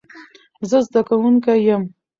زه 0.69 0.77
زدکونکې 0.85 1.53
ېم 1.65 1.83